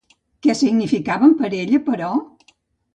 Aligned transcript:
Què 0.45 0.55
significaven 0.61 1.37
per 1.45 1.47
a 1.53 1.55
ella, 1.61 1.85
però? 1.93 2.13